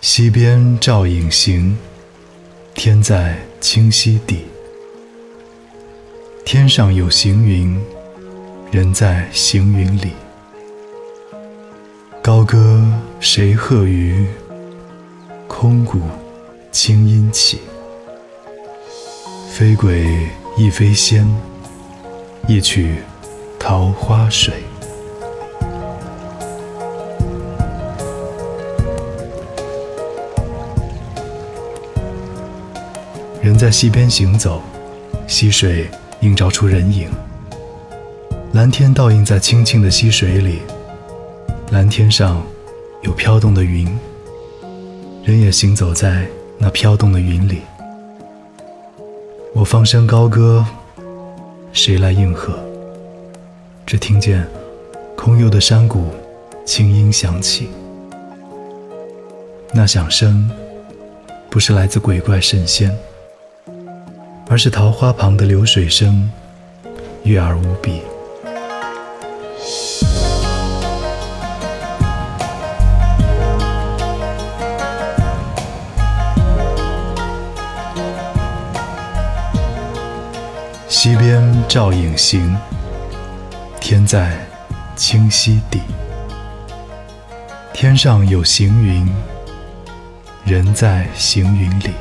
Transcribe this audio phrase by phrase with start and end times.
[0.00, 1.76] 溪边照影行，
[2.74, 4.46] 天在清溪底。
[6.42, 7.78] 天上有行云，
[8.70, 10.12] 人在行云里。
[12.22, 12.82] 高歌
[13.20, 14.26] 谁贺余？
[15.46, 16.00] 空谷
[16.72, 17.60] 清音起。
[19.52, 20.08] 非鬼
[20.56, 21.28] 亦非仙，
[22.48, 22.96] 一曲
[23.58, 24.54] 桃花水。
[33.42, 34.60] 人在溪边行走，
[35.26, 35.88] 溪水
[36.20, 37.08] 映照出人影。
[38.52, 40.58] 蓝天倒映在清清的溪水里，
[41.70, 42.44] 蓝天上
[43.00, 43.88] 有飘动的云，
[45.24, 46.26] 人也行走在
[46.58, 47.62] 那飘动的云里。
[49.54, 50.62] 我放声高歌，
[51.72, 52.58] 谁来应和？
[53.86, 54.46] 只听见
[55.16, 56.08] 空幽的山谷
[56.66, 57.70] 轻音响起，
[59.72, 60.50] 那响声
[61.48, 62.94] 不是来自鬼怪神仙。
[64.52, 66.28] 而是桃花旁的流水声，
[67.22, 68.02] 悦耳无比。
[80.88, 82.58] 溪边照影行，
[83.80, 84.36] 天在
[84.96, 85.80] 清溪底。
[87.72, 89.08] 天上有行云，
[90.44, 91.92] 人在行云里。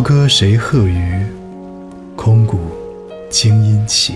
[0.00, 1.26] 高歌谁贺余？
[2.16, 2.58] 空谷
[3.28, 4.14] 清音起。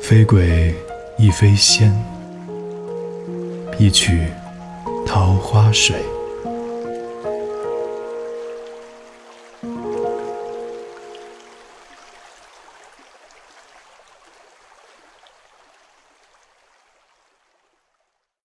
[0.00, 0.72] 非鬼
[1.18, 1.92] 亦非仙，
[3.80, 4.28] 一曲
[5.04, 5.96] 桃花水。